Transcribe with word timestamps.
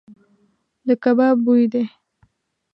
د 0.87 0.89
کباب 1.03 1.35
بوی 1.45 1.65
دی. 1.73 1.83